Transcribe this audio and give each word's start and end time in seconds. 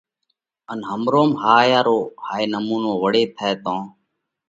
ان 0.71 0.79
همروم 0.89 1.29
هائي 1.43 1.77
رو 1.87 1.97
هائي 2.27 2.45
نمُونو 2.53 2.91
وۯي 3.01 3.23
ٿئہ 3.37 3.49
تو 3.63 3.75